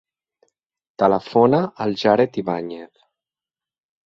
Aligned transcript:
Telefona 1.03 1.59
al 1.85 1.93
Jared 2.05 2.41
Ibañez. 2.45 3.05